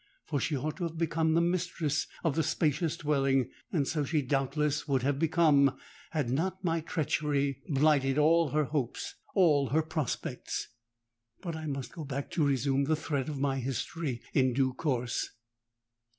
For 0.25 0.39
she 0.39 0.57
ought 0.57 0.77
to 0.77 0.85
have 0.85 0.97
become 0.97 1.35
the 1.35 1.41
mistress 1.41 2.07
of 2.23 2.35
the 2.35 2.41
spacious 2.41 2.97
dwelling;—and 2.97 3.87
so 3.87 4.03
she 4.03 4.23
doubtless 4.23 4.87
would 4.87 5.03
have 5.03 5.19
become, 5.19 5.77
had 6.09 6.27
not 6.31 6.63
my 6.63 6.79
treachery 6.81 7.61
blighted 7.69 8.17
all 8.17 8.49
her 8.49 8.63
hopes—all 8.63 9.67
her 9.67 9.83
prospects! 9.83 10.69
But 11.43 11.55
I 11.55 11.67
must 11.67 11.91
go 11.93 12.03
back 12.03 12.31
to 12.31 12.43
resume 12.43 12.85
the 12.85 12.95
thread 12.95 13.29
of 13.29 13.37
my 13.39 13.59
history 13.59 14.23
in 14.33 14.53
due 14.53 14.73
course. 14.73 15.29